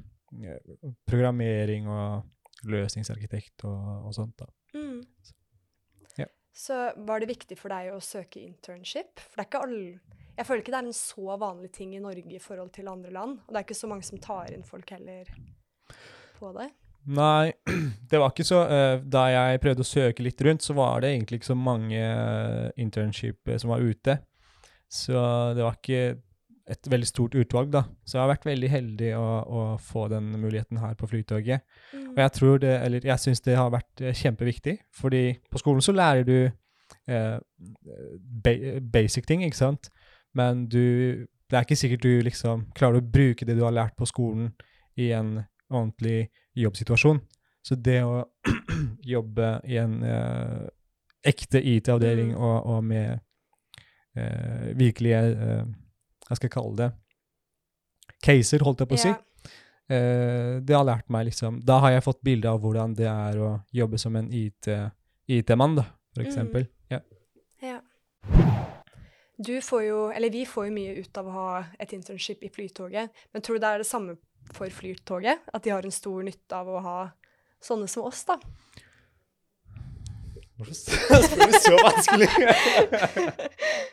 programmering 1.08 1.88
og 1.90 2.68
løsningsarkitekt 2.68 3.64
og, 3.68 4.08
og 4.08 4.14
sånt. 4.16 4.38
da. 4.38 4.48
Mm. 4.76 5.00
Ja. 6.20 6.28
Så 6.54 6.78
var 7.06 7.22
det 7.22 7.32
viktig 7.32 7.58
for 7.58 7.74
deg 7.74 7.92
å 7.94 8.02
søke 8.02 8.42
internship? 8.42 9.20
For 9.20 9.36
det 9.36 9.46
er 9.46 9.50
ikke 9.50 9.64
alle 9.66 10.18
Jeg 10.32 10.48
føler 10.48 10.62
ikke 10.62 10.72
det 10.72 10.78
er 10.78 10.86
en 10.88 10.96
så 10.96 11.34
vanlig 11.40 11.72
ting 11.76 11.96
i 11.96 12.00
Norge 12.00 12.36
i 12.36 12.40
forhold 12.40 12.70
til 12.72 12.88
andre 12.88 13.10
land. 13.12 13.42
Og 13.44 13.52
det 13.52 13.60
er 13.60 13.66
ikke 13.66 13.82
så 13.82 13.90
mange 13.90 14.06
som 14.08 14.22
tar 14.22 14.54
inn 14.54 14.64
folk 14.64 14.94
heller 14.94 15.28
på 16.38 16.54
det. 16.56 16.70
Nei, 17.12 17.52
det 18.10 18.20
var 18.22 18.30
ikke 18.30 18.46
så 18.46 18.60
uh, 18.62 19.00
Da 19.02 19.24
jeg 19.32 19.60
prøvde 19.62 19.82
å 19.82 19.88
søke 19.88 20.22
litt 20.22 20.42
rundt, 20.46 20.62
så 20.62 20.76
var 20.78 21.02
det 21.02 21.10
egentlig 21.12 21.40
ikke 21.40 21.50
så 21.50 21.58
mange 21.58 21.98
uh, 21.98 22.68
internship 22.80 23.50
uh, 23.50 23.58
som 23.58 23.74
var 23.74 23.82
ute. 23.82 24.20
Så 24.92 25.16
det 25.56 25.64
var 25.64 25.78
ikke 25.80 26.20
et 26.70 26.90
veldig 26.90 27.08
stort 27.08 27.34
utvalg, 27.34 27.72
da. 27.72 27.82
Så 28.06 28.16
jeg 28.16 28.22
har 28.22 28.30
vært 28.30 28.46
veldig 28.46 28.70
heldig 28.70 29.10
å, 29.18 29.26
å 29.42 29.62
få 29.82 30.06
den 30.12 30.30
muligheten 30.38 30.78
her 30.78 30.94
på 30.98 31.08
Flytoget. 31.10 31.64
Mm. 31.92 32.12
Og 32.12 32.20
jeg 32.22 32.34
tror 32.38 32.62
det, 32.62 32.74
eller 32.86 33.06
jeg 33.06 33.22
syns 33.22 33.42
det 33.42 33.58
har 33.58 33.72
vært 33.74 34.04
kjempeviktig, 34.20 34.76
fordi 34.94 35.24
på 35.50 35.62
skolen 35.62 35.82
så 35.84 35.94
lærer 35.96 36.26
du 36.28 36.36
eh, 37.10 37.38
basic 38.94 39.26
ting, 39.26 39.44
ikke 39.46 39.58
sant? 39.58 39.90
Men 40.34 40.66
du 40.68 41.26
Det 41.52 41.58
er 41.58 41.64
ikke 41.66 41.76
sikkert 41.76 42.02
du 42.02 42.22
liksom 42.24 42.62
klarer 42.72 43.02
å 43.02 43.04
bruke 43.04 43.44
det 43.44 43.58
du 43.58 43.66
har 43.66 43.74
lært 43.76 43.92
på 43.92 44.06
skolen 44.08 44.54
i 44.96 45.10
en 45.12 45.42
ordentlig 45.68 46.30
jobbsituasjon. 46.56 47.20
Så 47.60 47.76
det 47.76 47.98
å 48.06 48.22
jobbe 49.14 49.50
i 49.68 49.76
en 49.76 49.98
eh, 50.02 50.62
ekte 51.28 51.60
IT-avdeling 51.60 52.32
Mm. 52.32 52.40
og, 52.40 52.66
og, 52.66 52.84
med 52.84 53.18
eh, 54.16 54.72
virkelige 54.78 55.20
uh, 55.36 55.66
Hva 56.32 56.38
skal 56.38 56.48
jeg 56.48 56.54
kalle 56.54 56.76
det? 56.78 56.86
Caser, 58.24 58.62
holdt 58.64 58.80
jeg 58.80 58.88
på 58.88 58.96
å 58.96 59.02
si. 59.02 59.10
Ja. 59.12 59.18
Eh, 59.92 60.60
det 60.64 60.72
har 60.72 60.86
lært 60.86 61.08
meg 61.12 61.26
liksom 61.26 61.58
Da 61.66 61.80
har 61.82 61.90
jeg 61.92 62.04
fått 62.06 62.20
bilde 62.24 62.48
av 62.48 62.60
hvordan 62.62 62.94
det 62.96 63.08
er 63.10 63.36
å 63.42 63.48
jobbe 63.74 63.98
som 64.00 64.14
en 64.16 64.30
IT-mann, 64.32 65.74
da, 65.76 65.84
for 66.14 66.22
Mm. 66.22 66.28
eksempel. 66.30 66.66
Ja. 66.88 67.00
Ja. 67.60 67.80
Du 69.42 69.60
får 69.60 69.82
jo, 69.88 69.98
eller 70.14 70.30
vi 70.30 70.44
får 70.46 70.68
jo 70.68 70.72
mye 70.72 70.96
ut 71.02 71.18
av 71.18 71.26
å 71.26 71.32
ha 71.34 71.64
et 71.80 71.92
internship 71.92 72.42
i 72.46 72.48
Flytoget, 72.48 73.10
men 73.34 73.42
tror 73.42 73.58
du 73.58 73.60
det 73.60 73.68
er 73.74 73.78
det 73.82 73.86
samme 73.90 74.16
for 74.52 74.66
Flytoget? 74.70 75.38
At 75.52 75.62
de 75.64 75.70
har 75.70 75.82
en 75.84 75.90
stor 75.90 76.22
nytte 76.22 76.52
av 76.56 76.68
å 76.68 76.80
ha 76.80 77.10
sånne 77.60 77.88
som 77.88 78.04
oss, 78.06 78.24
da? 78.24 78.38
Hvorfor 80.56 80.74
spør 80.78 81.46
du 81.50 81.58
så 81.58 81.76
vanskelig? 81.82 82.28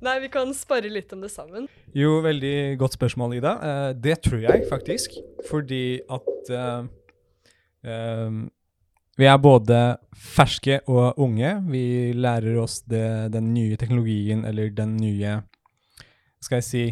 Nei, 0.00 0.14
vi 0.22 0.28
kan 0.32 0.52
spare 0.56 0.88
litt 0.88 1.12
om 1.12 1.20
det 1.20 1.28
sammen. 1.32 1.66
Jo, 1.94 2.20
veldig 2.24 2.78
godt 2.80 2.94
spørsmål, 2.96 3.34
Ida. 3.36 3.52
Eh, 3.60 3.90
det 4.00 4.22
tror 4.24 4.40
jeg 4.46 4.64
faktisk. 4.70 5.18
Fordi 5.50 6.00
at 6.08 6.50
uh, 6.56 6.86
um, 7.84 8.38
vi 9.20 9.26
er 9.28 9.36
både 9.44 9.80
ferske 10.16 10.78
og 10.88 11.18
unge. 11.20 11.50
Vi 11.68 12.12
lærer 12.16 12.56
oss 12.62 12.80
det, 12.88 13.32
den 13.34 13.52
nye 13.54 13.76
teknologien 13.76 14.44
eller 14.48 14.70
den 14.72 14.96
nye 14.96 15.42
Skal 16.40 16.56
jeg 16.62 16.64
si 16.64 16.84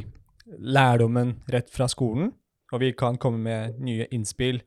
lærdommen 0.60 1.38
rett 1.48 1.70
fra 1.72 1.86
skolen. 1.88 2.34
Og 2.72 2.82
vi 2.82 2.90
kan 2.92 3.16
komme 3.16 3.38
med 3.40 3.78
nye 3.80 4.06
innspill. 4.12 4.60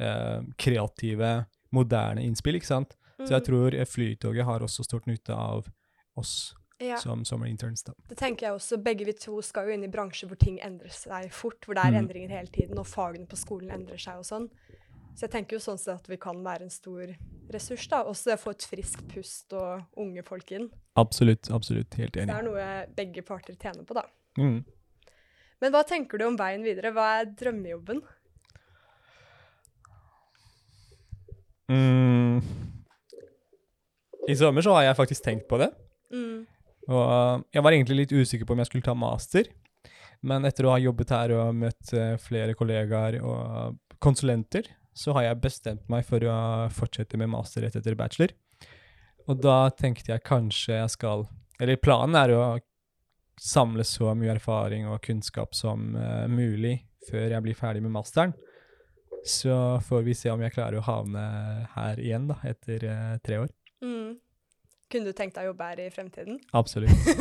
eh, 0.00 0.40
kreative, 0.58 1.44
moderne 1.70 2.24
innspill, 2.26 2.56
ikke 2.58 2.66
sant. 2.66 2.96
Så 3.22 3.30
jeg 3.30 3.42
Mm. 3.42 3.46
tror 3.46 3.84
Flytoget 3.86 4.44
har 4.44 4.58
også 4.60 4.82
stort 4.82 5.06
nytte 5.06 5.30
av 5.30 5.68
oss 6.16 6.52
ja. 6.82 6.96
som 6.96 7.22
da. 7.22 7.92
Det 8.08 8.16
tenker 8.18 8.46
jeg 8.46 8.54
også. 8.54 8.82
Begge 8.82 9.04
vi 9.06 9.12
to 9.12 9.40
skal 9.42 9.68
jo 9.68 9.74
inn 9.76 9.84
i 9.84 9.90
bransjer 9.92 10.28
hvor 10.28 10.38
ting 10.40 10.58
endrer 10.60 10.90
seg 10.90 11.30
fort, 11.32 11.60
hvor 11.64 11.74
det 11.74 11.84
er 11.84 11.92
Mm. 11.92 12.00
endringer 12.04 12.28
hele 12.30 12.50
tiden, 12.50 12.78
og 12.78 12.86
fagene 12.86 13.26
på 13.26 13.36
skolen 13.36 13.70
endrer 13.70 13.98
seg 13.98 14.18
og 14.18 14.24
sånn. 14.24 14.48
Så 15.14 15.28
jeg 15.28 15.30
tenker 15.30 15.56
jo 15.56 15.62
sånn 15.62 15.78
sett 15.78 15.94
at 16.00 16.08
vi 16.08 16.16
kan 16.16 16.42
være 16.42 16.62
en 16.62 16.70
stor 16.70 17.06
ressurs, 17.52 17.86
da. 17.88 18.02
Også 18.02 18.24
det 18.24 18.34
å 18.34 18.42
få 18.42 18.50
et 18.50 18.66
friskt 18.66 19.06
pust 19.08 19.52
og 19.52 19.84
unge 19.96 20.24
folk 20.26 20.50
inn. 20.50 20.70
Absolutt. 20.96 21.50
Absolutt. 21.50 21.94
Helt 21.94 22.16
enig. 22.16 22.26
Det 22.26 22.34
er 22.34 22.42
noe 22.42 22.86
begge 22.96 23.22
parter 23.22 23.54
tjener 23.54 23.84
på, 23.86 23.94
da. 23.94 24.02
Mm. 24.38 24.64
Men 25.60 25.72
hva 25.72 25.84
tenker 25.86 26.18
du 26.18 26.26
om 26.26 26.36
veien 26.36 26.64
videre? 26.66 26.90
Hva 26.92 27.20
er 27.20 27.30
drømmejobben? 27.30 28.02
Mm. 31.70 32.42
I 34.28 34.34
sommer 34.34 34.64
så 34.64 34.74
har 34.74 34.88
jeg 34.88 34.96
faktisk 34.98 35.24
tenkt 35.24 35.46
på 35.48 35.58
det. 35.62 35.70
Mm. 36.12 36.46
Og 36.90 37.02
uh, 37.02 37.42
jeg 37.54 37.64
var 37.64 37.76
egentlig 37.76 38.02
litt 38.02 38.14
usikker 38.14 38.48
på 38.48 38.56
om 38.56 38.62
jeg 38.62 38.70
skulle 38.70 38.86
ta 38.86 38.96
master. 38.98 39.48
Men 40.24 40.46
etter 40.48 40.66
å 40.66 40.74
ha 40.74 40.80
jobbet 40.80 41.12
her 41.12 41.34
og 41.36 41.56
møtt 41.58 41.92
uh, 41.96 42.14
flere 42.20 42.56
kollegaer 42.56 43.20
og 43.22 43.78
konsulenter, 44.04 44.68
så 44.94 45.14
har 45.16 45.28
jeg 45.28 45.42
bestemt 45.42 45.88
meg 45.90 46.04
for 46.06 46.22
å 46.28 46.36
fortsette 46.72 47.18
med 47.18 47.32
master 47.32 47.64
rett 47.64 47.76
etter 47.78 47.96
bachelor. 47.98 48.34
Og 49.28 49.40
da 49.42 49.70
tenkte 49.72 50.12
jeg 50.12 50.26
kanskje 50.26 50.76
jeg 50.76 50.92
skal 50.92 51.24
Eller 51.62 51.78
planen 51.80 52.16
er 52.18 52.32
å 52.34 52.44
samle 53.40 53.84
så 53.86 54.12
mye 54.14 54.34
erfaring 54.34 54.88
og 54.90 55.00
kunnskap 55.02 55.54
som 55.56 55.94
uh, 55.96 56.26
mulig 56.30 56.80
før 57.08 57.32
jeg 57.32 57.44
blir 57.44 57.58
ferdig 57.58 57.82
med 57.84 57.94
masteren. 57.94 58.34
Så 59.24 59.80
får 59.86 60.02
vi 60.04 60.14
se 60.18 60.30
om 60.30 60.42
jeg 60.44 60.52
klarer 60.52 60.78
å 60.78 60.84
havne 60.84 61.22
her 61.74 62.00
igjen 62.02 62.28
da, 62.28 62.36
etter 62.46 62.84
uh, 62.90 63.14
tre 63.24 63.40
år. 63.46 63.52
Kunne 64.94 65.10
du 65.10 65.16
tenkt 65.16 65.34
deg 65.34 65.48
å 65.48 65.50
jobbe 65.50 65.66
her 65.72 65.80
i 65.82 65.90
fremtiden? 65.90 66.36
Absolutt. 66.54 67.08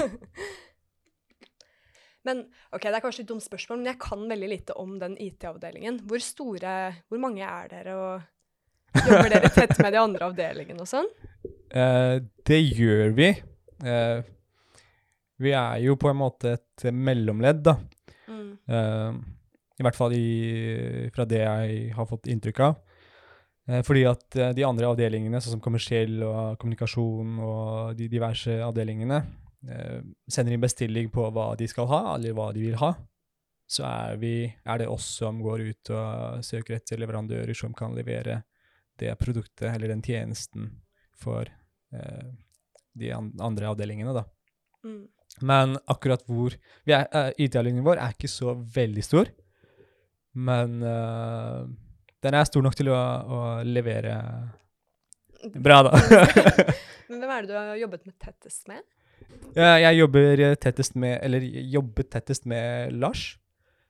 Men 2.27 2.43
ok, 2.69 2.85
det 2.85 2.93
er 2.93 3.03
kanskje 3.03 3.23
et 3.25 3.31
dumt 3.31 3.43
spørsmål, 3.43 3.81
men 3.81 3.89
jeg 3.89 3.99
kan 3.99 4.21
veldig 4.29 4.47
lite 4.47 4.75
om 4.79 4.93
den 5.01 5.17
IT-avdelingen. 5.19 5.97
Hvor 6.07 6.21
store, 6.23 6.75
hvor 7.11 7.19
mange 7.19 7.43
er 7.43 7.65
dere, 7.67 7.95
og 7.99 9.09
jobber 9.09 9.33
dere 9.33 9.49
tett 9.51 9.73
med 9.83 9.91
de 9.91 9.99
andre 9.99 10.29
avdelingene 10.29 10.85
og 10.85 10.87
sånn? 10.87 11.09
Uh, 11.73 12.23
det 12.47 12.61
gjør 12.61 13.11
vi. 13.17 13.27
Uh, 13.83 14.23
vi 15.43 15.51
er 15.51 15.81
jo 15.83 15.97
på 15.99 16.13
en 16.13 16.21
måte 16.21 16.53
et 16.55 16.85
mellomledd, 16.95 17.59
da. 17.67 17.75
Mm. 18.31 18.55
Uh, 18.71 19.19
I 19.81 19.87
hvert 19.89 19.99
fall 19.99 20.15
i, 20.15 20.23
fra 21.11 21.27
det 21.27 21.43
jeg 21.43 21.91
har 21.97 22.07
fått 22.07 22.31
inntrykk 22.31 22.63
av. 22.69 22.79
Eh, 23.70 23.82
fordi 23.86 24.03
at 24.10 24.36
eh, 24.36 24.51
de 24.58 24.65
andre 24.67 24.89
avdelingene, 24.91 25.39
sånn 25.41 25.58
som 25.58 25.63
kommersiell 25.63 26.20
og 26.27 26.60
kommunikasjon 26.62 27.39
og 27.43 27.96
de 28.00 28.10
diverse 28.12 28.58
avdelingene, 28.65 29.22
eh, 29.70 30.00
sender 30.27 30.55
inn 30.55 30.63
bestilling 30.63 31.12
på 31.13 31.29
hva 31.32 31.53
de 31.60 31.70
skal 31.72 31.88
ha, 31.91 32.01
eller 32.17 32.36
hva 32.36 32.51
de 32.55 32.65
vil 32.67 32.79
ha. 32.82 32.93
Så 33.74 33.86
er, 33.88 34.17
vi, 34.20 34.36
er 34.67 34.82
det 34.82 34.89
oss 34.91 35.08
som 35.22 35.39
går 35.41 35.63
ut 35.70 35.93
og 35.96 36.43
søker 36.46 36.77
etter 36.77 37.00
leverandører 37.00 37.55
som 37.58 37.74
kan 37.74 37.96
levere 37.96 38.41
det 39.00 39.15
produktet 39.17 39.72
eller 39.72 39.89
den 39.89 40.03
tjenesten 40.05 40.67
for 41.17 41.48
eh, 41.48 42.32
de 42.93 43.13
andre 43.15 43.72
avdelingene, 43.72 44.13
da. 44.13 44.27
Mm. 44.84 45.05
Men 45.41 45.77
akkurat 45.89 46.22
hvor 46.27 46.53
vi 46.86 46.93
IT-avdelingen 46.93 47.86
vår 47.86 48.01
er 48.03 48.13
ikke 48.13 48.29
så 48.29 48.53
veldig 48.75 49.05
stor. 49.05 49.32
Men 50.34 50.84
eh, 50.86 51.63
den 52.23 52.37
er 52.37 52.47
stor 52.47 52.63
nok 52.65 52.75
til 52.79 52.89
å, 52.93 52.97
å 52.97 53.39
levere 53.67 54.17
bra, 55.53 55.83
da. 55.83 55.93
Men 57.09 57.19
hvem 57.19 57.31
er 57.35 57.43
det 57.43 57.51
du 57.51 57.55
har 57.57 57.77
jobbet 57.77 58.05
med 58.07 58.15
tettest 58.21 58.67
med? 58.71 58.83
Ja, 59.53 59.75
jeg 59.81 59.99
jobber 59.99 60.41
tettest 60.61 60.95
med, 60.99 61.17
eller 61.25 61.43
jobbet 61.43 62.09
tettest 62.15 62.47
med 62.49 62.95
Lars, 62.97 63.35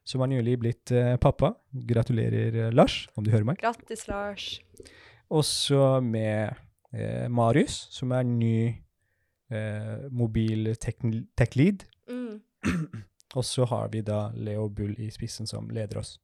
som 0.07 0.23
har 0.23 0.31
nylig 0.31 0.57
blitt 0.59 0.91
uh, 0.91 1.15
pappa. 1.21 1.53
Gratulerer, 1.71 2.57
eh, 2.65 2.73
Lars, 2.75 3.05
om 3.15 3.23
du 3.23 3.31
hører 3.31 3.47
meg. 3.47 3.61
Grattis, 3.61 4.07
Lars. 4.09 4.47
Også 5.31 6.01
med 6.03 6.57
uh, 6.91 7.29
Marius, 7.31 7.77
som 7.95 8.11
er 8.17 8.27
ny 8.27 8.57
uh, 9.53 10.09
mobil 10.11 10.73
tech- 10.83 10.99
tech-lead. 11.39 11.87
Mm. 12.11 12.41
Og 13.37 13.47
så 13.47 13.65
har 13.65 13.89
vi 13.93 14.03
da 14.05 14.27
Leo 14.35 14.67
Bull 14.69 14.93
i 15.01 15.09
spissen 15.13 15.49
som 15.49 15.71
leder 15.73 16.03
oss. 16.03 16.17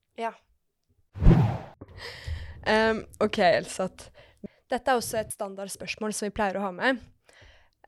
Um, 2.66 3.04
OK, 3.24 3.40
Elsat. 3.46 4.10
Dette 4.70 4.92
er 4.92 5.00
også 5.00 5.22
et 5.22 5.32
standardspørsmål 5.34 6.14
som 6.14 6.28
vi 6.28 6.36
pleier 6.36 6.60
å 6.60 6.68
ha 6.68 6.74
med. 6.76 7.00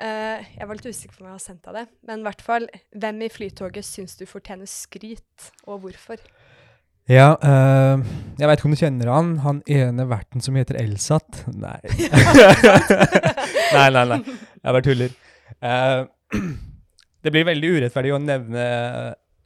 Uh, 0.02 0.42
jeg 0.56 0.66
var 0.66 0.78
litt 0.78 0.88
usikker 0.88 1.18
på 1.18 1.22
om 1.22 1.30
jeg 1.30 1.36
har 1.36 1.44
sendt 1.44 1.68
deg 1.68 1.76
det, 1.78 1.84
men 2.10 2.24
i 2.24 2.26
hvert 2.26 2.42
fall, 2.42 2.66
hvem 3.04 3.20
i 3.22 3.30
Flytoget 3.30 3.86
syns 3.86 4.16
du 4.18 4.24
fortjener 4.30 4.70
skryt, 4.70 5.52
og 5.68 5.84
hvorfor? 5.84 6.24
Ja, 7.10 7.34
uh, 7.42 8.02
Jeg 8.40 8.48
veit 8.48 8.60
ikke 8.60 8.70
om 8.70 8.74
du 8.74 8.80
kjenner 8.80 9.12
han, 9.12 9.32
han 9.44 9.62
ene 9.70 10.08
verten 10.10 10.42
som 10.42 10.58
heter 10.58 10.80
Elsat? 10.80 11.44
Nei. 11.54 11.78
nei, 13.76 13.88
nei, 13.94 14.06
nei. 14.14 14.20
Jeg 14.62 14.76
bare 14.78 14.86
tuller. 14.86 15.16
Uh, 15.62 16.06
det 17.26 17.34
blir 17.34 17.50
veldig 17.50 17.74
urettferdig 17.78 18.16
å 18.16 18.22
nevne 18.22 18.66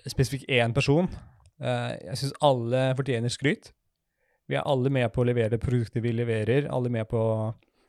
spesifikt 0.05 0.51
én 0.51 0.75
person. 0.75 1.09
Uh, 1.59 1.95
jeg 2.11 2.21
syns 2.21 2.37
alle 2.45 2.89
fortjener 2.99 3.33
skryt. 3.33 3.71
Vi 4.45 4.57
er 4.57 4.65
alle 4.67 4.91
med 4.93 5.09
på 5.13 5.23
å 5.23 5.27
levere 5.27 5.57
produkter 5.61 6.03
vi 6.05 6.11
leverer. 6.13 6.67
Alle 6.73 6.91
med 6.93 7.07
på 7.09 7.21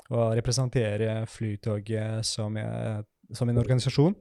å 0.08 0.28
representere 0.38 1.18
Flytoget 1.28 2.24
som, 2.24 2.56
som 3.34 3.50
en 3.50 3.60
organisasjon. 3.60 4.14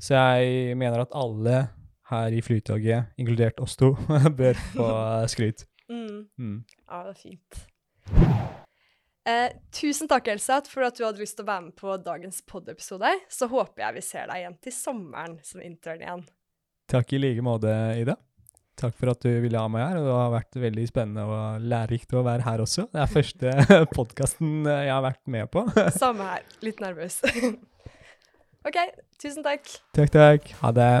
Så 0.00 0.14
jeg 0.14 0.76
mener 0.80 1.02
at 1.02 1.12
alle 1.18 1.66
her 2.10 2.34
i 2.34 2.40
Flytoget, 2.42 3.12
inkludert 3.20 3.60
oss 3.60 3.76
to, 3.78 3.92
bør 4.40 4.62
få 4.74 4.92
skryt. 5.30 5.66
Mm. 5.90 6.28
Mm. 6.38 6.58
Ja, 6.86 7.00
det 7.02 7.10
er 7.10 7.16
fint. 7.18 7.56
Eh, 9.26 9.56
tusen 9.74 10.06
takk, 10.06 10.28
Elsa, 10.30 10.60
for 10.70 10.86
at 10.86 10.94
du 10.94 11.02
hadde 11.02 11.18
lyst 11.18 11.34
til 11.34 11.42
å 11.42 11.48
være 11.48 11.64
med 11.64 11.74
på 11.80 11.96
dagens 11.98 12.38
pod-episode. 12.46 13.10
Så 13.26 13.48
håper 13.50 13.82
jeg 13.82 13.96
vi 13.96 14.04
ser 14.06 14.30
deg 14.30 14.44
igjen 14.44 14.54
til 14.62 14.76
sommeren 14.76 15.34
som 15.42 15.64
intern 15.66 16.04
igjen. 16.04 16.22
Takk 16.94 17.16
i 17.18 17.20
like 17.24 17.42
måte, 17.42 17.74
Ida. 17.98 18.14
Takk 18.80 18.96
for 18.96 19.12
at 19.12 19.20
du 19.24 19.28
ville 19.42 19.60
ha 19.60 19.68
meg 19.68 19.82
her. 19.84 19.98
og 20.00 20.06
Det 20.08 20.16
har 20.16 20.32
vært 20.34 20.60
veldig 20.62 20.86
spennende 20.88 21.26
og 21.28 21.66
lærerikt 21.72 22.14
å 22.16 22.24
være 22.26 22.46
her 22.46 22.64
også. 22.64 22.86
Det 22.92 23.02
er 23.02 23.12
første 23.12 23.54
podkasten 23.96 24.64
jeg 24.64 24.92
har 24.92 25.04
vært 25.04 25.22
med 25.26 25.50
på. 25.52 25.66
Samme 26.00 26.28
her. 26.32 26.46
Litt 26.64 26.80
nervøs. 26.80 27.20
OK, 28.68 28.82
tusen 29.20 29.44
takk. 29.46 29.68
Takk, 29.96 30.12
takk. 30.16 30.52
Ha 30.62 30.72
det. 30.76 30.92